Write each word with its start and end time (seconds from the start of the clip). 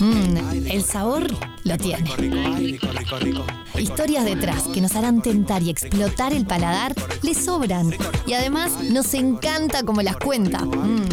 Mmm, 0.00 0.66
el 0.66 0.82
sabor 0.82 1.26
lo 1.64 1.76
tiene. 1.76 2.10
Historias 3.78 4.24
detrás 4.24 4.64
que 4.68 4.80
nos 4.80 4.96
harán 4.96 5.20
tentar 5.20 5.62
y 5.62 5.68
explotar 5.68 6.32
el 6.32 6.46
paladar 6.46 6.94
le 7.22 7.34
sobran. 7.34 7.94
Y 8.26 8.32
además 8.32 8.82
nos 8.82 9.12
encanta 9.12 9.82
como 9.82 10.00
las 10.00 10.16
cuenta. 10.16 10.64
Mmm, 10.64 11.06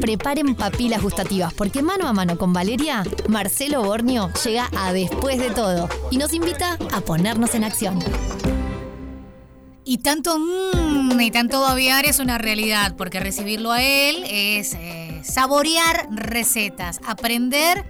preparen 0.00 0.54
papilas 0.54 1.02
gustativas 1.02 1.54
porque 1.54 1.82
mano 1.82 2.06
a 2.06 2.12
mano 2.12 2.36
con 2.36 2.52
Valeria, 2.52 3.02
Marcelo 3.28 3.82
Bornio 3.82 4.30
llega 4.44 4.68
a 4.76 4.92
después 4.92 5.38
de 5.38 5.50
todo 5.50 5.88
y 6.10 6.18
nos 6.18 6.34
invita 6.34 6.76
a 6.92 7.00
ponernos 7.00 7.54
en 7.54 7.64
acción. 7.64 7.98
Y 9.86 9.98
tanto 9.98 10.38
mmm, 10.38 11.18
y 11.18 11.30
tanto 11.30 11.60
babear 11.60 12.04
es 12.04 12.18
una 12.18 12.36
realidad, 12.38 12.94
porque 12.96 13.20
recibirlo 13.20 13.72
a 13.72 13.82
él 13.82 14.24
es 14.28 14.74
eh, 14.74 15.22
saborear 15.24 16.08
recetas, 16.10 17.00
aprender 17.06 17.84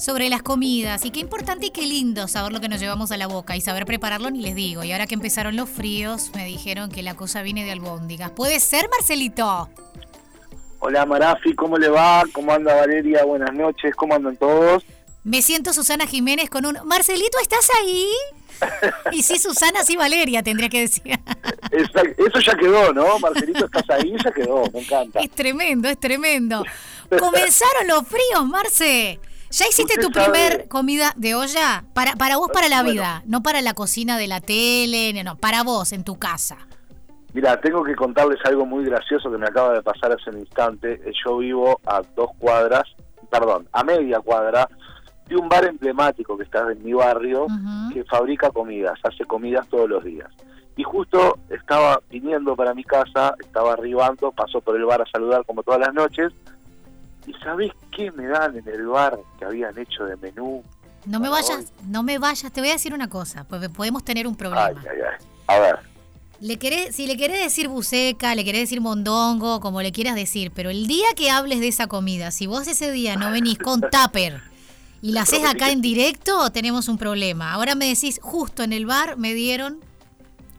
sobre 0.00 0.30
las 0.30 0.42
comidas. 0.42 1.04
Y 1.04 1.10
qué 1.10 1.20
importante 1.20 1.66
y 1.66 1.70
qué 1.70 1.82
lindo 1.82 2.26
saber 2.26 2.52
lo 2.52 2.60
que 2.60 2.68
nos 2.68 2.80
llevamos 2.80 3.12
a 3.12 3.16
la 3.16 3.26
boca 3.26 3.54
y 3.54 3.60
saber 3.60 3.84
prepararlo, 3.84 4.30
ni 4.30 4.40
les 4.40 4.54
digo. 4.54 4.82
Y 4.82 4.92
ahora 4.92 5.06
que 5.06 5.14
empezaron 5.14 5.56
los 5.56 5.68
fríos, 5.68 6.30
me 6.34 6.46
dijeron 6.46 6.90
que 6.90 7.02
la 7.02 7.14
cosa 7.14 7.42
viene 7.42 7.64
de 7.64 7.72
albóndigas. 7.72 8.30
¿Puede 8.30 8.58
ser, 8.60 8.88
Marcelito? 8.90 9.68
Hola 10.78 11.04
Marafi, 11.04 11.54
¿cómo 11.54 11.76
le 11.76 11.90
va? 11.90 12.24
¿Cómo 12.32 12.52
anda 12.52 12.74
Valeria? 12.74 13.22
Buenas 13.24 13.52
noches, 13.52 13.94
¿cómo 13.94 14.14
andan 14.14 14.34
todos? 14.38 14.82
Me 15.24 15.42
siento 15.42 15.74
Susana 15.74 16.06
Jiménez 16.06 16.48
con 16.48 16.64
un... 16.64 16.78
Marcelito, 16.86 17.38
¿estás 17.42 17.68
ahí? 17.78 18.08
y 19.12 19.22
sí, 19.22 19.38
Susana, 19.38 19.84
sí, 19.84 19.96
Valeria, 19.96 20.42
tendría 20.42 20.70
que 20.70 20.80
decir. 20.80 21.20
Eso 21.70 22.40
ya 22.40 22.54
quedó, 22.54 22.94
¿no? 22.94 23.18
Marcelito, 23.18 23.66
¿estás 23.66 23.90
ahí? 23.90 24.14
Ya 24.24 24.32
quedó, 24.32 24.64
me 24.72 24.80
encanta. 24.80 25.20
Es 25.20 25.30
tremendo, 25.30 25.90
es 25.90 26.00
tremendo. 26.00 26.64
Comenzaron 27.10 27.86
los 27.86 28.06
fríos, 28.06 28.46
Marce. 28.46 29.20
¿Ya 29.50 29.66
hiciste 29.66 30.00
tu 30.00 30.10
primer 30.10 30.68
comida 30.68 31.12
de 31.16 31.34
olla? 31.34 31.84
Para, 31.92 32.14
para 32.14 32.36
vos, 32.36 32.50
para 32.52 32.68
la 32.68 32.84
vida, 32.84 33.22
no 33.26 33.42
para 33.42 33.60
la 33.62 33.74
cocina 33.74 34.16
de 34.16 34.28
la 34.28 34.40
tele, 34.40 35.12
no, 35.24 35.36
para 35.36 35.64
vos, 35.64 35.92
en 35.92 36.04
tu 36.04 36.18
casa. 36.18 36.56
Mira, 37.32 37.60
tengo 37.60 37.82
que 37.82 37.96
contarles 37.96 38.38
algo 38.44 38.64
muy 38.64 38.84
gracioso 38.84 39.30
que 39.30 39.38
me 39.38 39.46
acaba 39.46 39.72
de 39.72 39.82
pasar 39.82 40.12
hace 40.12 40.30
un 40.30 40.38
instante. 40.38 41.00
Yo 41.24 41.38
vivo 41.38 41.80
a 41.84 42.02
dos 42.14 42.30
cuadras, 42.38 42.84
perdón, 43.28 43.68
a 43.72 43.82
media 43.82 44.20
cuadra 44.20 44.68
de 45.26 45.36
un 45.36 45.48
bar 45.48 45.64
emblemático 45.64 46.36
que 46.36 46.44
está 46.44 46.70
en 46.70 46.82
mi 46.84 46.92
barrio 46.92 47.46
que 47.92 48.04
fabrica 48.04 48.50
comidas, 48.50 48.98
hace 49.02 49.24
comidas 49.24 49.66
todos 49.68 49.88
los 49.88 50.04
días. 50.04 50.28
Y 50.76 50.84
justo 50.84 51.38
estaba 51.50 52.00
viniendo 52.08 52.54
para 52.54 52.72
mi 52.72 52.84
casa, 52.84 53.34
estaba 53.40 53.72
arribando, 53.72 54.30
pasó 54.30 54.60
por 54.60 54.76
el 54.76 54.84
bar 54.84 55.02
a 55.02 55.06
saludar 55.10 55.44
como 55.44 55.62
todas 55.62 55.80
las 55.80 55.92
noches. 55.92 56.32
¿Y 57.30 57.44
sabés 57.44 57.70
qué 57.94 58.10
me 58.10 58.26
dan 58.26 58.56
en 58.56 58.66
el 58.66 58.86
bar 58.86 59.20
que 59.38 59.44
habían 59.44 59.78
hecho 59.78 60.04
de 60.04 60.16
menú? 60.16 60.64
No 61.06 61.20
me 61.20 61.28
vayas, 61.28 61.72
no 61.86 62.02
me 62.02 62.18
vayas, 62.18 62.52
te 62.52 62.60
voy 62.60 62.70
a 62.70 62.72
decir 62.72 62.92
una 62.92 63.08
cosa, 63.08 63.44
porque 63.44 63.68
podemos 63.68 64.04
tener 64.04 64.26
un 64.26 64.34
problema. 64.34 64.66
Ay, 64.66 64.74
ay, 64.90 64.98
ay. 65.12 65.26
A 65.46 65.60
ver. 65.60 65.78
Le 66.40 66.58
querés, 66.58 66.96
si 66.96 67.06
le 67.06 67.16
querés 67.16 67.42
decir 67.44 67.68
buceca, 67.68 68.34
le 68.34 68.44
querés 68.44 68.62
decir 68.62 68.80
mondongo, 68.80 69.60
como 69.60 69.80
le 69.80 69.92
quieras 69.92 70.16
decir, 70.16 70.50
pero 70.54 70.70
el 70.70 70.86
día 70.86 71.06
que 71.14 71.30
hables 71.30 71.60
de 71.60 71.68
esa 71.68 71.86
comida, 71.86 72.30
si 72.32 72.46
vos 72.46 72.66
ese 72.66 72.90
día 72.90 73.14
no 73.14 73.30
venís 73.30 73.58
con 73.58 73.80
tupper 73.90 74.40
y 75.00 75.12
la 75.12 75.22
haces 75.22 75.44
acá 75.44 75.70
en 75.70 75.82
directo, 75.82 76.50
tenemos 76.50 76.88
un 76.88 76.98
problema. 76.98 77.52
Ahora 77.52 77.74
me 77.76 77.86
decís, 77.86 78.18
justo 78.22 78.62
en 78.64 78.72
el 78.72 78.86
bar 78.86 79.16
me 79.18 79.34
dieron 79.34 79.80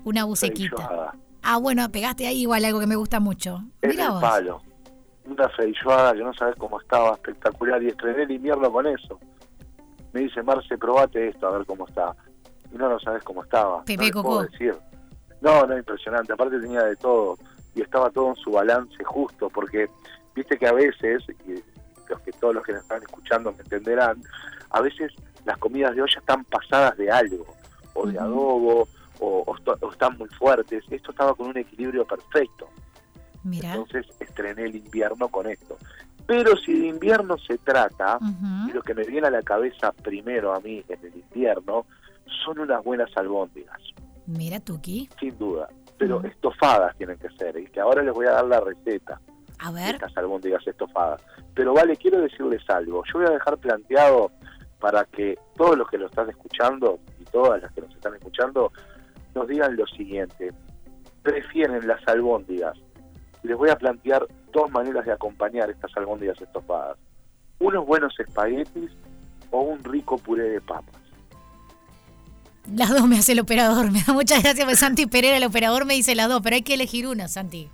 una 0.05 0.23
bucequita. 0.23 1.13
Ah, 1.43 1.57
bueno, 1.57 1.91
pegaste 1.91 2.27
ahí 2.27 2.41
igual 2.41 2.63
algo 2.63 2.79
que 2.79 2.87
me 2.87 2.95
gusta 2.95 3.19
mucho. 3.19 3.63
Mira 3.81 4.11
vos. 4.11 4.21
palo. 4.21 4.61
Una 5.25 5.49
feijoada 5.49 6.13
que 6.13 6.23
no 6.23 6.33
sabes 6.33 6.55
cómo 6.57 6.79
estaba, 6.79 7.13
espectacular. 7.13 7.81
Y 7.83 7.87
estrené 7.87 8.23
el 8.23 8.31
invierno 8.31 8.71
con 8.71 8.87
eso. 8.87 9.19
Me 10.13 10.21
dice, 10.21 10.43
Marce, 10.43 10.77
probate 10.77 11.29
esto, 11.29 11.47
a 11.47 11.57
ver 11.57 11.65
cómo 11.65 11.87
está. 11.87 12.15
Y 12.71 12.77
no, 12.77 12.89
no 12.89 12.99
sabes 12.99 13.23
cómo 13.23 13.43
estaba. 13.43 13.83
Pepe 13.83 14.11
no 14.11 14.41
decir. 14.43 14.75
No, 15.41 15.65
no, 15.65 15.77
impresionante. 15.77 16.33
Aparte 16.33 16.59
tenía 16.59 16.83
de 16.83 16.95
todo. 16.95 17.37
Y 17.75 17.81
estaba 17.81 18.09
todo 18.09 18.29
en 18.29 18.35
su 18.35 18.51
balance 18.51 19.03
justo. 19.03 19.49
Porque, 19.49 19.89
viste 20.35 20.57
que 20.57 20.67
a 20.67 20.73
veces, 20.73 21.23
y 21.47 21.61
los 22.09 22.19
que 22.21 22.31
todos 22.33 22.55
los 22.55 22.63
que 22.63 22.73
nos 22.73 22.81
están 22.81 23.01
escuchando 23.01 23.51
me 23.53 23.59
entenderán, 23.59 24.21
a 24.71 24.81
veces 24.81 25.13
las 25.45 25.57
comidas 25.57 25.95
de 25.95 26.01
olla 26.01 26.19
están 26.19 26.43
pasadas 26.45 26.97
de 26.97 27.09
algo. 27.09 27.45
O 27.93 28.07
de 28.07 28.17
adobo, 28.17 28.87
o, 29.19 29.55
están 29.91 30.17
muy 30.17 30.29
fuertes. 30.29 30.83
Esto 30.89 31.11
estaba 31.11 31.33
con 31.35 31.49
un 31.49 31.57
equilibrio 31.57 32.05
perfecto. 32.05 32.67
Entonces 33.43 34.05
estrené 34.19 34.63
el 34.63 34.75
invierno 34.75 35.27
con 35.29 35.47
esto. 35.47 35.77
Pero 36.25 36.55
si 36.57 36.79
de 36.79 36.87
invierno 36.87 37.37
se 37.37 37.57
trata, 37.57 38.19
y 38.67 38.71
lo 38.71 38.81
que 38.81 38.93
me 38.93 39.03
viene 39.03 39.27
a 39.27 39.31
la 39.31 39.41
cabeza 39.41 39.91
primero 39.91 40.53
a 40.53 40.59
mí 40.59 40.83
en 40.87 40.99
el 41.05 41.15
invierno, 41.15 41.85
son 42.45 42.59
unas 42.59 42.83
buenas 42.83 43.09
albóndigas. 43.17 43.79
Mira, 44.27 44.59
Tuki. 44.59 45.09
Sin 45.19 45.37
duda. 45.37 45.67
Pero 45.97 46.23
estofadas 46.23 46.95
tienen 46.97 47.17
que 47.17 47.29
ser, 47.31 47.57
y 47.57 47.65
que 47.67 47.79
ahora 47.79 48.01
les 48.01 48.13
voy 48.13 48.27
a 48.27 48.31
dar 48.31 48.45
la 48.45 48.59
receta. 48.59 49.19
A 49.59 49.71
ver. 49.71 49.95
estas 49.95 50.15
albóndigas 50.17 50.65
estofadas. 50.65 51.21
Pero 51.53 51.73
vale, 51.73 51.95
quiero 51.95 52.19
decirles 52.21 52.67
algo. 52.69 53.03
Yo 53.05 53.19
voy 53.19 53.27
a 53.27 53.31
dejar 53.31 53.57
planteado 53.57 54.31
para 54.79 55.05
que 55.05 55.37
todos 55.55 55.77
los 55.77 55.87
que 55.89 55.97
lo 55.97 56.07
están 56.07 56.29
escuchando 56.29 56.99
y 57.19 57.25
todas 57.25 57.61
las 57.61 57.71
que 57.73 57.81
nos 57.81 57.93
están 57.93 58.15
escuchando 58.15 58.71
nos 59.35 59.47
digan 59.47 59.75
lo 59.75 59.85
siguiente. 59.87 60.51
¿Prefieren 61.21 61.87
las 61.87 62.05
albóndigas? 62.07 62.77
Les 63.43 63.57
voy 63.57 63.69
a 63.69 63.75
plantear 63.75 64.27
dos 64.53 64.69
maneras 64.71 65.05
de 65.05 65.11
acompañar 65.11 65.69
estas 65.69 65.91
albóndigas 65.97 66.39
estofadas. 66.41 66.97
Unos 67.59 67.85
buenos 67.85 68.13
espaguetis 68.19 68.91
o 69.51 69.61
un 69.61 69.83
rico 69.83 70.17
puré 70.17 70.49
de 70.49 70.61
papas. 70.61 71.01
Las 72.75 72.89
dos 72.89 73.07
me 73.07 73.17
hace 73.17 73.31
el 73.31 73.39
operador. 73.39 73.91
Me 73.91 74.03
da 74.03 74.13
muchas 74.13 74.43
gracias, 74.43 74.65
porque 74.65 74.77
Santi 74.77 75.05
Pereira, 75.05 75.37
el 75.37 75.43
operador, 75.43 75.85
me 75.85 75.95
dice 75.95 76.15
las 76.15 76.29
dos, 76.29 76.41
pero 76.41 76.55
hay 76.55 76.61
que 76.61 76.75
elegir 76.75 77.07
una, 77.07 77.27
Santi. 77.27 77.69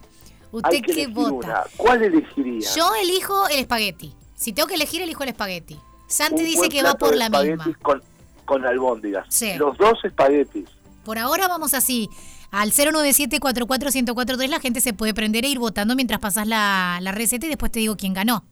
¿Usted 0.51 0.81
qué 0.81 1.07
vota? 1.07 1.65
¿Cuál 1.75 2.03
elegiría? 2.03 2.67
Yo 2.75 2.95
elijo 2.95 3.47
el 3.49 3.59
espagueti. 3.59 4.13
Si 4.35 4.53
tengo 4.53 4.67
que 4.67 4.75
elegir, 4.75 5.01
elijo 5.01 5.23
el 5.23 5.29
espagueti. 5.29 5.77
Santi 6.07 6.43
dice 6.43 6.69
que 6.69 6.81
va 6.83 6.93
por 6.93 7.15
la 7.15 7.29
misma. 7.29 7.77
Con, 7.81 8.01
con 8.45 8.65
albóndigas. 8.65 9.27
Los 9.57 9.77
dos 9.77 10.03
espaguetis. 10.05 10.69
Por 11.03 11.17
ahora 11.17 11.47
vamos 11.47 11.73
así. 11.73 12.09
Al 12.51 12.71
097 12.71 13.39
44143 13.39 14.49
la 14.49 14.59
gente 14.59 14.81
se 14.81 14.93
puede 14.93 15.13
prender 15.13 15.45
e 15.45 15.49
ir 15.49 15.59
votando 15.59 15.95
mientras 15.95 16.19
pasas 16.19 16.47
la, 16.47 16.99
la 17.01 17.11
receta 17.11 17.45
y 17.45 17.49
después 17.49 17.71
te 17.71 17.79
digo 17.79 17.95
quién 17.97 18.13
ganó. 18.13 18.43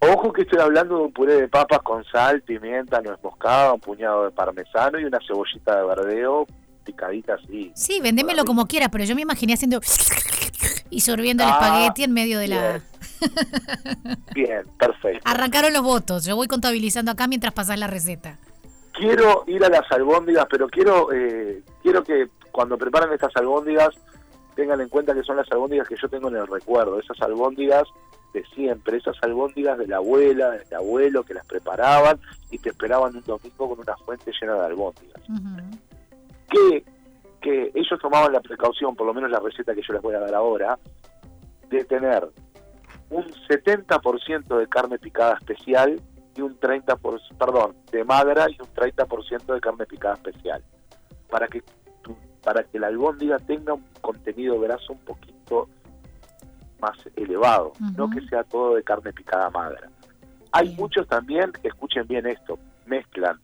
Ojo 0.00 0.32
que 0.32 0.42
estoy 0.42 0.60
hablando 0.60 0.98
de 0.98 1.04
un 1.04 1.12
puré 1.12 1.40
de 1.40 1.48
papas 1.48 1.80
con 1.82 2.04
sal, 2.04 2.42
pimienta, 2.42 3.00
nuez 3.00 3.18
moscada, 3.22 3.72
un 3.72 3.80
puñado 3.80 4.24
de 4.24 4.30
parmesano 4.30 4.98
y 5.00 5.04
una 5.04 5.18
cebollita 5.26 5.76
de 5.76 5.86
verdeo 5.86 6.46
picadita 6.88 7.34
así. 7.34 7.70
Sí, 7.74 8.00
vendémelo 8.00 8.44
como 8.44 8.66
quieras, 8.66 8.88
pero 8.90 9.04
yo 9.04 9.14
me 9.14 9.22
imaginé 9.22 9.52
haciendo 9.54 9.80
y 10.90 11.00
sorbiendo 11.00 11.44
el 11.44 11.50
ah, 11.50 11.52
espagueti 11.52 12.04
en 12.04 12.12
medio 12.12 12.38
de 12.38 12.48
la... 12.48 12.80
bien, 14.34 14.62
perfecto. 14.78 15.20
Arrancaron 15.24 15.72
los 15.72 15.82
votos, 15.82 16.24
yo 16.24 16.34
voy 16.34 16.46
contabilizando 16.46 17.10
acá 17.12 17.26
mientras 17.28 17.52
pasas 17.52 17.78
la 17.78 17.88
receta. 17.88 18.38
Quiero 18.92 19.44
ir 19.46 19.62
a 19.64 19.68
las 19.68 19.90
albóndigas, 19.92 20.46
pero 20.50 20.66
quiero, 20.68 21.12
eh, 21.12 21.62
quiero 21.82 22.02
que 22.02 22.28
cuando 22.52 22.78
preparan 22.78 23.12
estas 23.12 23.34
albóndigas 23.36 23.90
tengan 24.54 24.80
en 24.80 24.88
cuenta 24.88 25.14
que 25.14 25.22
son 25.22 25.36
las 25.36 25.50
albóndigas 25.52 25.86
que 25.86 25.96
yo 26.00 26.08
tengo 26.08 26.28
en 26.28 26.36
el 26.36 26.46
recuerdo, 26.46 26.98
esas 26.98 27.20
albóndigas 27.22 27.84
de 28.32 28.44
siempre, 28.54 28.98
esas 28.98 29.16
albóndigas 29.22 29.78
de 29.78 29.86
la 29.86 29.96
abuela, 29.96 30.50
del 30.50 30.74
abuelo 30.74 31.22
que 31.22 31.34
las 31.34 31.46
preparaban 31.46 32.18
y 32.50 32.58
te 32.58 32.70
esperaban 32.70 33.14
un 33.14 33.22
domingo 33.22 33.68
con 33.68 33.78
una 33.78 33.96
fuente 33.98 34.32
llena 34.40 34.54
de 34.54 34.66
albóndigas. 34.66 35.22
que, 36.50 36.84
que 37.40 37.70
ellos 37.74 38.00
tomaban 38.00 38.32
la 38.32 38.40
precaución, 38.40 38.96
por 38.96 39.06
lo 39.06 39.14
menos 39.14 39.30
la 39.30 39.38
receta 39.38 39.74
que 39.74 39.82
yo 39.82 39.92
les 39.92 40.02
voy 40.02 40.14
a 40.14 40.20
dar 40.20 40.34
ahora, 40.34 40.78
de 41.68 41.84
tener 41.84 42.28
un 43.10 43.24
70% 43.48 44.58
de 44.58 44.66
carne 44.66 44.98
picada 44.98 45.34
especial 45.34 46.00
y 46.34 46.40
un 46.40 46.58
30%, 46.58 47.38
perdón, 47.38 47.76
de 47.90 48.04
magra 48.04 48.46
y 48.50 48.60
un 48.60 48.68
30% 48.68 49.54
de 49.54 49.60
carne 49.60 49.86
picada 49.86 50.14
especial, 50.14 50.62
para 51.28 51.48
que 51.48 51.62
para 52.42 52.64
que 52.64 52.78
la 52.78 52.88
albóndiga 52.88 53.38
tenga 53.38 53.74
un 53.74 53.84
contenido 54.00 54.58
graso 54.60 54.92
un 54.92 55.00
poquito 55.00 55.68
más 56.80 56.96
elevado, 57.16 57.72
no 57.96 58.08
que 58.08 58.20
sea 58.28 58.44
todo 58.44 58.76
de 58.76 58.84
carne 58.84 59.12
picada 59.12 59.50
magra. 59.50 59.88
Hay 60.52 60.74
muchos 60.76 61.06
también, 61.08 61.52
que 61.52 61.68
escuchen 61.68 62.06
bien 62.06 62.26
esto, 62.26 62.58
mezclan 62.86 63.38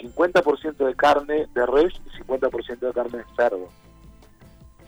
50% 0.00 0.76
de 0.76 0.94
carne 0.94 1.46
de 1.54 1.66
res 1.66 1.92
y 2.06 2.22
50% 2.22 2.78
de 2.78 2.92
carne 2.92 3.18
de 3.18 3.24
cerdo, 3.36 3.68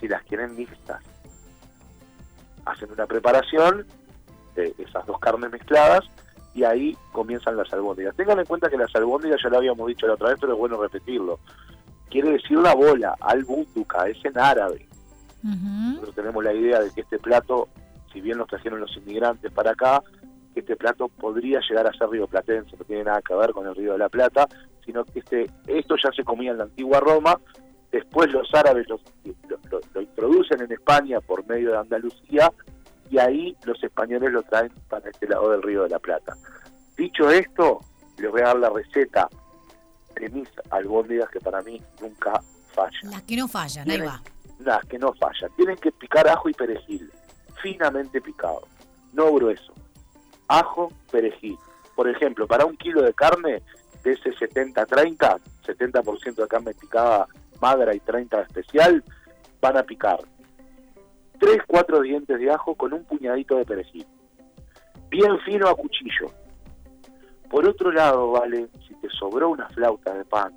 si 0.00 0.08
las 0.08 0.22
quieren 0.24 0.56
mixtas. 0.56 1.02
Hacen 2.64 2.90
una 2.92 3.06
preparación 3.06 3.86
de 4.54 4.74
esas 4.78 5.04
dos 5.06 5.18
carnes 5.18 5.50
mezcladas 5.50 6.04
y 6.54 6.62
ahí 6.62 6.96
comienzan 7.12 7.56
las 7.56 7.72
albóndigas. 7.72 8.14
Tengan 8.16 8.38
en 8.38 8.46
cuenta 8.46 8.70
que 8.70 8.78
las 8.78 8.94
albóndigas 8.94 9.40
ya 9.42 9.50
lo 9.50 9.58
habíamos 9.58 9.86
dicho 9.88 10.06
la 10.06 10.14
otra 10.14 10.28
vez, 10.28 10.38
pero 10.40 10.52
es 10.52 10.58
bueno 10.58 10.80
repetirlo 10.80 11.40
quiere 12.10 12.32
decir 12.32 12.58
una 12.58 12.74
bola, 12.74 13.14
al 13.20 13.40
es 13.40 14.24
en 14.24 14.38
árabe. 14.38 14.86
Nosotros 15.42 16.14
tenemos 16.14 16.42
la 16.42 16.54
idea 16.54 16.80
de 16.80 16.90
que 16.90 17.02
este 17.02 17.18
plato, 17.18 17.68
si 18.12 18.20
bien 18.20 18.38
lo 18.38 18.46
trajeron 18.46 18.80
los 18.80 18.96
inmigrantes 18.96 19.52
para 19.52 19.72
acá, 19.72 20.02
que 20.54 20.60
este 20.60 20.76
plato 20.76 21.08
podría 21.08 21.60
llegar 21.68 21.86
a 21.86 21.92
ser 21.92 22.08
río 22.08 22.26
platense, 22.26 22.76
no 22.76 22.84
tiene 22.84 23.04
nada 23.04 23.20
que 23.20 23.34
ver 23.34 23.50
con 23.50 23.66
el 23.66 23.74
río 23.74 23.92
de 23.92 23.98
la 23.98 24.08
Plata, 24.08 24.48
sino 24.86 25.04
que 25.04 25.18
este, 25.18 25.50
esto 25.66 25.96
ya 26.02 26.10
se 26.12 26.24
comía 26.24 26.52
en 26.52 26.58
la 26.58 26.64
antigua 26.64 27.00
Roma, 27.00 27.38
después 27.90 28.32
los 28.32 28.48
árabes 28.54 28.88
lo, 28.88 29.00
lo, 29.92 30.00
introducen 30.00 30.62
en 30.62 30.72
España 30.72 31.20
por 31.20 31.46
medio 31.46 31.72
de 31.72 31.78
Andalucía 31.78 32.50
y 33.10 33.18
ahí 33.18 33.56
los 33.64 33.82
españoles 33.82 34.32
lo 34.32 34.42
traen 34.44 34.72
para 34.88 35.10
este 35.10 35.28
lado 35.28 35.50
del 35.50 35.62
río 35.62 35.82
de 35.82 35.90
la 35.90 35.98
Plata. 35.98 36.34
Dicho 36.96 37.28
esto, 37.30 37.80
les 38.18 38.30
voy 38.30 38.40
a 38.40 38.44
dar 38.44 38.58
la 38.58 38.70
receta 38.70 39.28
de 40.28 40.40
mis 40.40 40.48
albóndigas 40.70 41.28
que 41.30 41.40
para 41.40 41.62
mí 41.62 41.82
nunca 42.00 42.40
fallan. 42.72 43.10
Las 43.10 43.22
que 43.22 43.36
no 43.36 43.48
fallan, 43.48 43.90
ahí 43.90 44.00
va. 44.00 44.22
Las 44.58 44.84
que 44.84 44.98
no 44.98 45.12
fallan. 45.14 45.50
Tienen 45.56 45.76
que 45.76 45.92
picar 45.92 46.28
ajo 46.28 46.48
y 46.48 46.54
perejil, 46.54 47.10
finamente 47.62 48.20
picado, 48.20 48.66
no 49.12 49.32
grueso. 49.32 49.72
Ajo, 50.48 50.92
perejil. 51.10 51.58
Por 51.94 52.08
ejemplo, 52.08 52.46
para 52.46 52.64
un 52.64 52.76
kilo 52.76 53.02
de 53.02 53.14
carne 53.14 53.62
de 54.02 54.12
ese 54.12 54.30
70-30, 54.30 55.40
70%, 55.64 56.34
de 56.34 56.48
carne 56.48 56.74
picada 56.74 57.26
magra 57.60 57.94
y 57.94 58.00
30 58.00 58.42
especial, 58.42 59.02
van 59.60 59.76
a 59.76 59.82
picar 59.82 60.18
3, 61.38 61.58
4 61.66 62.00
dientes 62.02 62.38
de 62.38 62.50
ajo 62.50 62.74
con 62.74 62.92
un 62.92 63.04
puñadito 63.04 63.56
de 63.56 63.64
perejil. 63.64 64.06
Bien 65.08 65.38
fino 65.40 65.68
a 65.68 65.74
cuchillo. 65.74 66.32
Por 67.54 67.68
otro 67.68 67.92
lado, 67.92 68.32
vale, 68.32 68.66
si 68.88 68.94
te 68.94 69.08
sobró 69.10 69.50
una 69.50 69.68
flauta 69.68 70.12
de 70.12 70.24
pan, 70.24 70.52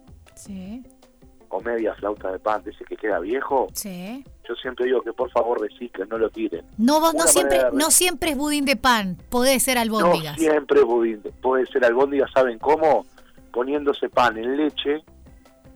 o 1.47 1.61
media 1.61 1.93
flauta 1.93 2.31
de 2.31 2.39
pan, 2.39 2.63
ese 2.65 2.83
que 2.85 2.97
queda 2.97 3.19
viejo, 3.19 3.67
yo 3.75 4.55
siempre 4.59 4.87
digo 4.87 5.03
que 5.03 5.13
por 5.13 5.29
favor 5.29 5.61
reciclen, 5.61 6.09
no 6.09 6.17
lo 6.17 6.31
tiren. 6.31 6.65
No, 6.79 7.13
no 7.13 7.27
siempre, 7.27 7.59
no 7.71 7.91
siempre 7.91 8.31
es 8.31 8.37
budín 8.37 8.65
de 8.65 8.77
pan, 8.77 9.15
puede 9.29 9.59
ser 9.59 9.77
albóndigas. 9.77 10.39
No 10.39 10.43
siempre 10.43 10.79
es 10.79 10.85
budín, 10.87 11.21
puede 11.39 11.67
ser 11.67 11.85
albóndigas, 11.85 12.31
¿saben 12.33 12.57
cómo? 12.57 13.05
Poniéndose 13.53 14.09
pan 14.09 14.35
en 14.39 14.57
leche, 14.57 15.03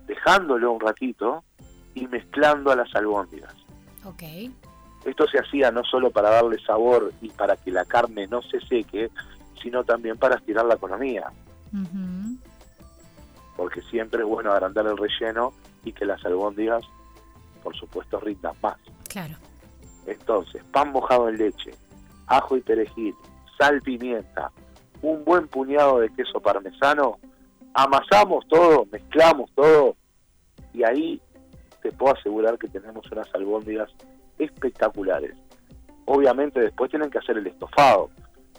dejándolo 0.08 0.72
un 0.72 0.80
ratito 0.80 1.44
y 1.94 2.08
mezclando 2.08 2.72
a 2.72 2.76
las 2.76 2.96
albóndigas. 2.96 3.54
Ok. 4.06 4.24
Esto 5.06 5.28
se 5.28 5.38
hacía 5.38 5.70
no 5.70 5.84
solo 5.84 6.10
para 6.10 6.32
darle 6.32 6.58
sabor 6.66 7.14
y 7.22 7.30
para 7.30 7.58
que 7.58 7.70
la 7.70 7.86
carne 7.86 8.26
no 8.26 8.42
se 8.42 8.60
seque, 8.62 9.12
sino 9.62 9.84
también 9.84 10.18
para 10.18 10.36
estirar 10.36 10.66
la 10.66 10.76
economía. 10.76 11.32
Porque 13.56 13.82
siempre 13.82 14.22
es 14.22 14.28
bueno 14.28 14.52
agrandar 14.52 14.86
el 14.88 14.98
relleno 14.98 15.54
y 15.84 15.94
que 15.94 16.06
las 16.06 16.24
albóndigas, 16.26 16.84
por 17.64 17.76
supuesto, 17.76 18.20
rindan 18.20 18.56
más. 18.62 18.78
Claro. 19.08 19.36
Entonces, 20.06 20.64
pan 20.72 20.92
mojado 20.92 21.30
en 21.30 21.38
leche, 21.38 21.72
ajo 22.28 22.58
y 22.58 22.62
perejil, 22.62 23.16
sal, 23.58 23.82
pimienta, 23.82 24.52
un 25.02 25.24
buen 25.24 25.48
puñado 25.48 26.00
de 26.00 26.10
queso 26.10 26.40
parmesano, 26.40 27.20
amasamos 27.74 28.46
todo, 28.48 28.86
mezclamos 28.92 29.52
todo 29.56 29.96
y 30.74 30.84
ahí 30.84 31.22
te 31.82 31.92
puedo 31.92 32.16
asegurar 32.16 32.58
que 32.58 32.68
tenemos 32.68 33.10
unas 33.12 33.34
albóndigas 33.34 33.90
espectaculares. 34.38 35.36
Obviamente 36.06 36.60
después 36.60 36.90
tienen 36.90 37.10
que 37.10 37.20
hacer 37.20 37.38
el 37.38 37.48
estofado. 37.48 38.10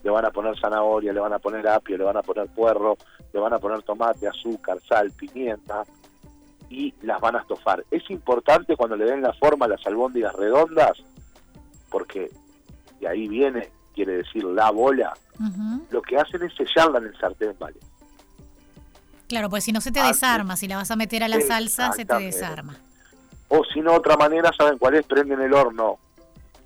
Le 0.03 0.11
van 0.11 0.25
a 0.25 0.31
poner 0.31 0.59
zanahoria, 0.59 1.13
le 1.13 1.21
van 1.21 1.33
a 1.33 1.39
poner 1.39 1.67
apio, 1.69 1.97
le 1.97 2.05
van 2.05 2.17
a 2.17 2.23
poner 2.23 2.49
puerro, 2.49 2.97
le 3.33 3.41
van 3.41 3.53
a 3.53 3.59
poner 3.59 3.83
tomate, 3.83 4.27
azúcar, 4.27 4.79
sal, 4.87 5.11
pimienta 5.13 5.85
y 6.69 6.95
las 7.03 7.21
van 7.21 7.37
a 7.37 7.41
estofar. 7.41 7.85
Es 7.91 8.09
importante 8.11 8.77
cuando 8.77 8.97
le 8.97 9.05
den 9.05 9.23
la 9.23 9.33
forma 9.35 9.67
a 9.67 9.69
las 9.69 9.87
albóndigas 9.87 10.35
redondas, 10.35 11.03
porque 11.91 12.31
de 13.01 13.09
ahí 13.09 13.29
viene, 13.29 13.71
quiere 13.95 14.19
decir 14.19 14.45
la 14.45 14.71
bola, 14.71 15.13
lo 15.91 16.03
que 16.03 16.17
hacen 16.17 16.43
es 16.43 16.55
sellarla 16.55 16.99
en 16.99 17.07
el 17.07 17.19
sartén, 17.19 17.55
¿vale? 17.59 17.79
Claro, 19.29 19.49
pues 19.51 19.65
si 19.65 19.73
no 19.73 19.81
se 19.81 19.93
te 19.93 20.03
desarma, 20.03 20.57
si 20.57 20.69
la 20.69 20.77
vas 20.77 20.91
a 20.91 20.97
meter 20.97 21.23
a 21.23 21.29
la 21.29 21.41
salsa, 21.41 21.93
se 21.93 22.05
te 22.05 22.19
desarma. 22.19 22.77
O 23.49 23.65
si 23.65 23.81
no, 23.81 23.93
otra 23.93 24.17
manera, 24.17 24.51
¿saben 24.57 24.79
cuál 24.79 24.95
es? 24.95 25.07
Prenden 25.07 25.41
el 25.41 25.53
horno 25.53 25.99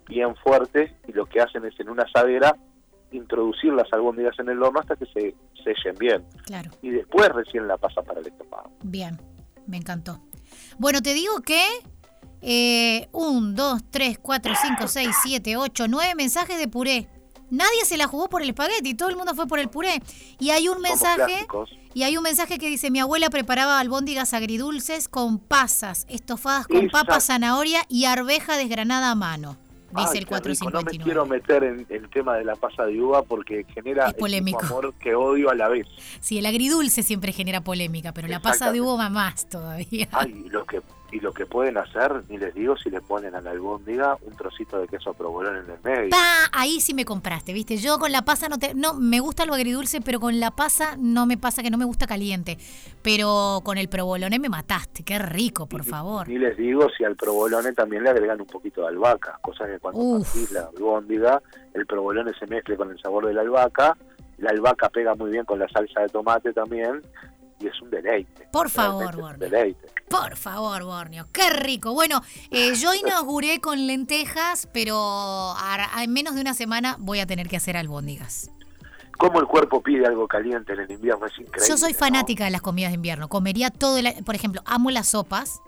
bien 0.08 0.36
fuerte 0.36 0.94
y 1.08 1.12
lo 1.12 1.26
que 1.26 1.40
hacen 1.40 1.64
es 1.64 1.78
en 1.80 1.88
una 1.88 2.04
asadera 2.04 2.56
introducir 3.12 3.72
las 3.72 3.92
albóndigas 3.92 4.38
en 4.38 4.48
el 4.48 4.62
horno 4.62 4.80
hasta 4.80 4.96
que 4.96 5.06
se 5.06 5.34
sellen 5.62 5.96
bien. 5.98 6.24
Claro. 6.44 6.70
Y 6.82 6.90
después 6.90 7.28
recién 7.30 7.66
la 7.66 7.76
pasan 7.76 8.04
para 8.04 8.20
el 8.20 8.26
estofado. 8.26 8.70
Bien, 8.82 9.20
me 9.66 9.76
encantó. 9.76 10.20
Bueno, 10.78 11.00
te 11.02 11.14
digo 11.14 11.40
que 11.40 11.62
eh, 12.42 13.08
un, 13.12 13.54
dos, 13.54 13.82
tres, 13.90 14.18
cuatro, 14.18 14.52
cinco, 14.60 14.88
seis, 14.88 15.16
siete, 15.22 15.56
ocho, 15.56 15.88
nueve 15.88 16.14
mensajes 16.14 16.58
de 16.58 16.68
puré. 16.68 17.08
Nadie 17.48 17.84
se 17.84 17.96
la 17.96 18.08
jugó 18.08 18.28
por 18.28 18.42
el 18.42 18.48
espagueti, 18.50 18.94
todo 18.94 19.08
el 19.08 19.16
mundo 19.16 19.34
fue 19.34 19.46
por 19.46 19.58
el 19.58 19.68
puré. 19.68 20.02
Y 20.40 20.50
hay 20.50 20.68
un 20.68 20.80
mensaje 20.80 21.46
y 21.94 22.02
hay 22.02 22.16
un 22.16 22.24
mensaje 22.24 22.58
que 22.58 22.68
dice, 22.68 22.90
mi 22.90 22.98
abuela 22.98 23.30
preparaba 23.30 23.78
albóndigas 23.78 24.34
agridulces 24.34 25.08
con 25.08 25.38
pasas, 25.38 26.06
estofadas 26.08 26.66
con 26.66 26.88
papa, 26.88 27.20
zanahoria 27.20 27.82
y 27.88 28.04
arveja 28.04 28.56
desgranada 28.56 29.12
a 29.12 29.14
mano. 29.14 29.56
Dice 29.94 30.18
el 30.18 30.26
459. 30.26 30.72
No 30.72 30.82
me 30.82 31.04
quiero 31.04 31.26
meter 31.26 31.64
en 31.64 31.86
el 31.88 32.08
tema 32.10 32.36
de 32.36 32.44
la 32.44 32.56
pasa 32.56 32.84
de 32.84 33.00
uva 33.00 33.22
porque 33.22 33.64
genera 33.72 34.12
un 34.18 34.64
amor 34.64 34.94
que 34.94 35.14
odio 35.14 35.50
a 35.50 35.54
la 35.54 35.68
vez. 35.68 35.86
Sí, 36.20 36.38
el 36.38 36.46
agridulce 36.46 37.02
siempre 37.02 37.32
genera 37.32 37.60
polémica, 37.62 38.12
pero 38.12 38.28
la 38.28 38.40
pasa 38.40 38.72
de 38.72 38.80
uva 38.80 39.08
más 39.08 39.48
todavía. 39.48 40.08
Ay, 40.12 40.46
lo 40.50 40.64
que 40.66 40.82
y 41.12 41.20
lo 41.20 41.32
que 41.32 41.46
pueden 41.46 41.78
hacer, 41.78 42.24
ni 42.28 42.38
les 42.38 42.54
digo 42.54 42.76
si 42.76 42.90
le 42.90 43.00
ponen 43.00 43.34
a 43.34 43.40
la 43.40 43.50
albóndiga 43.50 44.16
un 44.22 44.34
trocito 44.36 44.78
de 44.78 44.88
queso 44.88 45.14
provolón 45.14 45.56
en 45.56 45.70
el 45.70 45.80
medio. 45.82 46.16
Ahí 46.52 46.80
sí 46.80 46.94
me 46.94 47.04
compraste, 47.04 47.52
¿viste? 47.52 47.76
Yo 47.76 47.98
con 47.98 48.12
la 48.12 48.22
pasa 48.22 48.48
no 48.48 48.58
te 48.58 48.74
no 48.74 48.94
me 48.94 49.20
gusta 49.20 49.46
lo 49.46 49.54
agridulce, 49.54 50.00
pero 50.00 50.20
con 50.20 50.40
la 50.40 50.50
pasa 50.50 50.96
no 50.98 51.26
me 51.26 51.36
pasa 51.38 51.62
que 51.62 51.70
no 51.70 51.78
me 51.78 51.84
gusta 51.84 52.06
caliente, 52.06 52.58
pero 53.02 53.60
con 53.64 53.78
el 53.78 53.88
provolone 53.88 54.38
me 54.38 54.48
mataste, 54.48 55.04
qué 55.04 55.18
rico, 55.18 55.66
por 55.66 55.84
favor. 55.84 56.28
Ni 56.28 56.38
les 56.38 56.56
digo 56.56 56.88
si 56.96 57.04
al 57.04 57.16
provolone 57.16 57.72
también 57.72 58.02
le 58.02 58.10
agregan 58.10 58.40
un 58.40 58.46
poquito 58.46 58.82
de 58.82 58.88
albahaca, 58.88 59.38
cosa 59.42 59.66
que 59.66 59.78
cuando 59.78 60.22
partís 60.22 60.50
la 60.52 60.62
albóndiga, 60.62 61.42
el 61.74 61.86
provolone 61.86 62.32
se 62.38 62.46
mezcle 62.46 62.76
con 62.76 62.90
el 62.90 62.98
sabor 62.98 63.26
de 63.26 63.34
la 63.34 63.42
albahaca, 63.42 63.96
la 64.38 64.50
albahaca 64.50 64.88
pega 64.88 65.14
muy 65.14 65.30
bien 65.30 65.44
con 65.44 65.58
la 65.58 65.68
salsa 65.68 66.02
de 66.02 66.08
tomate 66.08 66.52
también 66.52 67.02
y 67.58 67.66
es 67.66 67.80
un 67.80 67.90
deleite. 67.90 68.48
Por 68.52 68.70
favor, 68.70 69.16
Borneo. 69.16 69.76
Por 70.08 70.36
favor, 70.36 70.84
Borneo. 70.84 71.26
Qué 71.32 71.50
rico. 71.50 71.92
Bueno, 71.92 72.22
eh, 72.50 72.74
yo 72.74 72.94
inauguré 72.94 73.60
con 73.60 73.86
lentejas, 73.86 74.68
pero 74.72 75.54
en 76.00 76.12
menos 76.12 76.34
de 76.34 76.40
una 76.40 76.54
semana 76.54 76.96
voy 76.98 77.20
a 77.20 77.26
tener 77.26 77.48
que 77.48 77.56
hacer 77.56 77.76
albóndigas. 77.76 78.50
¿Cómo 79.18 79.40
el 79.40 79.46
cuerpo 79.46 79.82
pide 79.82 80.06
algo 80.06 80.28
caliente 80.28 80.74
en 80.74 80.80
el 80.80 80.90
invierno? 80.90 81.26
Es 81.26 81.32
increíble. 81.38 81.66
Yo 81.66 81.76
soy 81.78 81.94
fanática 81.94 82.44
de 82.44 82.50
las 82.50 82.60
comidas 82.60 82.90
de 82.90 82.96
invierno. 82.96 83.28
Comería 83.28 83.70
todo 83.70 83.96
el... 83.96 84.12
Por 84.24 84.34
ejemplo, 84.34 84.60
amo 84.66 84.90
las 84.90 85.08
sopas. 85.08 85.60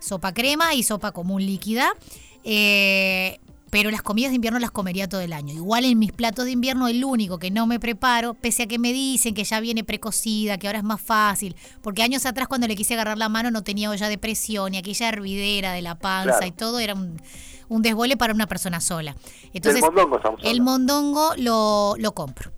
Sopa 0.00 0.34
crema 0.34 0.74
y 0.74 0.82
sopa 0.82 1.12
común 1.12 1.46
líquida. 1.46 1.94
Eh, 2.42 3.38
pero 3.72 3.90
las 3.90 4.02
comidas 4.02 4.32
de 4.32 4.34
invierno 4.34 4.58
las 4.58 4.70
comería 4.70 5.08
todo 5.08 5.22
el 5.22 5.32
año. 5.32 5.54
Igual 5.54 5.86
en 5.86 5.98
mis 5.98 6.12
platos 6.12 6.44
de 6.44 6.50
invierno 6.50 6.88
el 6.88 7.02
único 7.02 7.38
que 7.38 7.50
no 7.50 7.66
me 7.66 7.80
preparo, 7.80 8.34
pese 8.34 8.64
a 8.64 8.66
que 8.66 8.78
me 8.78 8.92
dicen 8.92 9.32
que 9.32 9.44
ya 9.44 9.60
viene 9.60 9.82
precocida, 9.82 10.58
que 10.58 10.66
ahora 10.66 10.80
es 10.80 10.84
más 10.84 11.00
fácil, 11.00 11.56
porque 11.80 12.02
años 12.02 12.26
atrás 12.26 12.48
cuando 12.48 12.68
le 12.68 12.76
quise 12.76 12.92
agarrar 12.92 13.16
la 13.16 13.30
mano 13.30 13.50
no 13.50 13.62
tenía 13.62 13.88
olla 13.88 14.10
de 14.10 14.18
presión 14.18 14.74
y 14.74 14.76
aquella 14.76 15.08
hervidera 15.08 15.72
de 15.72 15.80
la 15.80 15.94
panza 15.94 16.46
y 16.46 16.50
todo 16.50 16.80
era 16.80 16.92
un, 16.92 17.16
un, 17.70 17.80
desbole 17.80 18.18
para 18.18 18.34
una 18.34 18.46
persona 18.46 18.78
sola. 18.78 19.16
Entonces, 19.54 19.82
el 19.82 19.90
mondongo, 19.90 20.20
el 20.42 20.60
mondongo 20.60 21.30
lo, 21.38 21.94
lo 21.96 22.12
compro. 22.12 22.52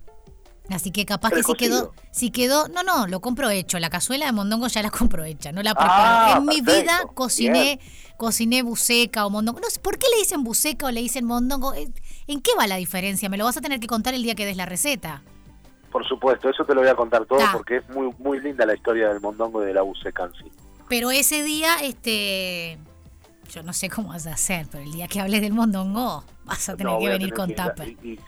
Así 0.71 0.91
que 0.91 1.05
capaz 1.05 1.31
que 1.31 1.43
si 1.43 1.55
quedó, 1.55 1.93
si 2.11 2.31
quedó, 2.31 2.69
no, 2.69 2.83
no, 2.83 3.07
lo 3.07 3.21
compro 3.21 3.51
hecho. 3.51 3.79
La 3.79 3.91
cazuela 3.91 4.25
de 4.27 4.33
mondongo 4.33 4.67
ya 4.69 4.83
la 4.83 4.91
compro 4.91 5.25
hecha, 5.25 5.53
no 5.53 5.63
la 5.63 5.75
preparo. 5.75 5.93
Ah, 5.95 6.35
en 6.39 6.47
mi 6.47 6.61
vida 6.63 7.03
cociné 7.15 7.81
cociné 8.17 8.63
buceca 8.63 9.27
o 9.27 9.31
mondongo. 9.31 9.61
No 9.61 9.69
sé, 9.69 9.81
¿por 9.81 9.99
qué 9.99 10.07
le 10.13 10.19
dicen 10.19 10.45
buceca 10.45 10.87
o 10.87 10.91
le 10.91 11.01
dicen 11.01 11.25
mondongo? 11.25 11.75
Eh, 11.75 11.89
¿En 12.27 12.41
qué 12.41 12.53
va 12.59 12.67
la 12.67 12.77
diferencia? 12.77 13.29
Me 13.29 13.37
lo 13.37 13.45
vas 13.45 13.57
a 13.57 13.61
tener 13.61 13.81
que 13.81 13.87
contar 13.87 14.15
el 14.15 14.23
día 14.23 14.35
que 14.35 14.47
des 14.47 14.57
la 14.57 14.67
receta. 14.67 15.23
Por 15.93 16.07
supuesto, 16.07 16.49
eso 16.49 16.65
te 16.65 16.75
lo 16.75 16.81
voy 16.81 16.91
a 16.91 16.97
contar 16.97 17.25
todo 17.27 17.41
porque 17.53 17.77
es 17.77 17.89
muy 17.91 18.13
muy 18.19 18.41
linda 18.41 18.67
la 18.67 18.75
historia 18.75 19.09
del 19.09 19.21
mondongo 19.21 19.63
y 19.63 19.67
de 19.67 19.75
la 19.75 19.83
buceca 19.83 20.25
en 20.25 20.33
sí. 20.33 20.53
Pero 20.89 21.11
ese 21.11 21.43
día, 21.45 21.77
este, 21.83 22.79
yo 23.51 23.63
no 23.63 23.73
sé 23.73 23.89
cómo 23.89 24.09
vas 24.09 24.27
a 24.27 24.33
hacer, 24.33 24.67
pero 24.71 24.83
el 24.83 24.93
día 24.93 25.07
que 25.09 25.21
hables 25.21 25.41
del 25.41 25.53
mondongo 25.53 26.25
vas 26.45 26.69
a 26.69 26.77
tener 26.77 26.99
que 26.99 27.09
venir 27.09 27.33
con 27.33 27.55
tapa. 27.55 27.85
Y, 27.87 28.19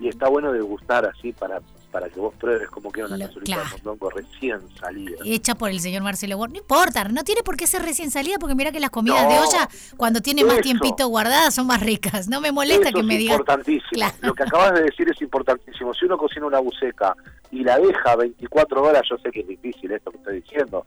y, 0.00 0.08
está 0.08 0.28
bueno 0.28 0.52
degustar 0.52 1.06
así 1.06 1.32
para 1.32 1.60
para 1.94 2.08
que 2.08 2.18
vos 2.18 2.34
pruebes 2.34 2.68
cómo 2.70 2.90
queda 2.90 3.06
una 3.06 3.16
cazuelita 3.16 3.56
de 3.56 3.64
mondongo 3.70 4.10
recién 4.10 4.58
salida. 4.80 5.16
Hecha 5.24 5.54
por 5.54 5.70
el 5.70 5.78
señor 5.78 6.02
Marcelo 6.02 6.36
Born. 6.36 6.52
No 6.52 6.58
importa, 6.58 7.04
no 7.04 7.22
tiene 7.22 7.44
por 7.44 7.56
qué 7.56 7.68
ser 7.68 7.82
recién 7.82 8.10
salida, 8.10 8.36
porque 8.40 8.56
mira 8.56 8.72
que 8.72 8.80
las 8.80 8.90
comidas 8.90 9.28
de 9.28 9.38
olla, 9.38 9.68
cuando 9.96 10.20
tienen 10.20 10.44
más 10.44 10.60
tiempito 10.60 11.06
guardadas, 11.06 11.54
son 11.54 11.68
más 11.68 11.80
ricas. 11.80 12.26
No 12.26 12.40
me 12.40 12.50
molesta 12.50 12.90
que 12.90 13.04
me 13.04 13.16
digas. 13.16 13.36
Es 13.36 13.38
importantísimo. 13.38 14.06
Lo 14.22 14.34
que 14.34 14.42
acabas 14.42 14.74
de 14.74 14.82
decir 14.82 15.08
es 15.08 15.22
importantísimo. 15.22 15.94
Si 15.94 16.04
uno 16.06 16.18
cocina 16.18 16.46
una 16.46 16.58
buceca 16.58 17.14
y 17.52 17.62
la 17.62 17.78
deja 17.78 18.16
24 18.16 18.82
horas, 18.82 19.02
yo 19.08 19.16
sé 19.18 19.30
que 19.30 19.42
es 19.42 19.46
difícil 19.46 19.92
esto 19.92 20.10
que 20.10 20.16
estoy 20.16 20.40
diciendo, 20.40 20.84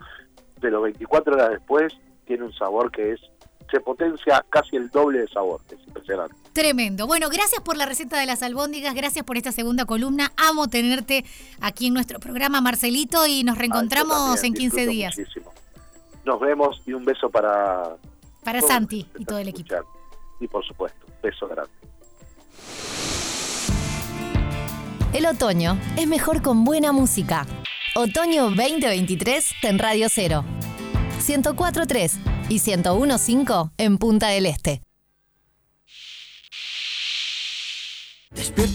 pero 0.59 0.81
24 0.81 1.35
horas 1.35 1.51
después 1.51 1.93
tiene 2.25 2.43
un 2.43 2.53
sabor 2.53 2.91
que 2.91 3.13
es 3.13 3.21
se 3.71 3.79
potencia 3.79 4.45
casi 4.49 4.75
el 4.75 4.89
doble 4.89 5.19
de 5.19 5.27
sabor. 5.27 5.61
Es 5.69 5.86
Tremendo. 6.53 7.05
Bueno, 7.07 7.29
gracias 7.29 7.61
por 7.61 7.77
la 7.77 7.85
receta 7.85 8.19
de 8.19 8.25
las 8.25 8.41
albóndigas, 8.41 8.95
gracias 8.95 9.23
por 9.25 9.37
esta 9.37 9.51
segunda 9.51 9.85
columna. 9.85 10.31
Amo 10.37 10.67
tenerte 10.67 11.25
aquí 11.59 11.87
en 11.87 11.93
nuestro 11.93 12.19
programa, 12.19 12.61
Marcelito, 12.61 13.27
y 13.27 13.43
nos 13.43 13.57
reencontramos 13.57 14.43
en 14.43 14.53
15 14.53 14.87
días. 14.87 15.17
Muchísimo. 15.17 15.51
Nos 16.25 16.39
vemos 16.39 16.81
y 16.85 16.93
un 16.93 17.05
beso 17.05 17.29
para... 17.29 17.95
Para 18.43 18.61
Santi 18.61 19.05
y 19.17 19.25
todo 19.25 19.39
el 19.39 19.49
equipo. 19.49 19.75
Y 20.39 20.47
por 20.47 20.65
supuesto, 20.65 21.05
beso 21.21 21.47
grande. 21.47 21.71
El 25.13 25.25
otoño 25.25 25.79
es 25.97 26.07
mejor 26.07 26.41
con 26.41 26.63
buena 26.63 26.91
música. 26.91 27.45
Otoño 27.95 28.49
2023 28.51 29.45
en 29.63 29.79
Radio 29.79 30.07
0. 30.09 30.43
104.3 31.19 32.11
y 32.49 32.59
101.5 32.59 33.71
en 33.77 33.97
Punta 33.97 34.27
del 34.27 34.45
Este. 34.45 34.86
Despierto 38.37 38.67